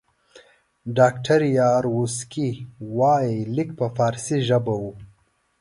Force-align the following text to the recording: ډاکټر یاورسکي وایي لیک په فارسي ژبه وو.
ډاکټر 0.97 1.41
یاورسکي 1.57 2.49
وایي 2.97 3.37
لیک 3.55 3.69
په 3.79 3.87
فارسي 3.97 4.37
ژبه 4.49 4.73
وو. 4.81 4.93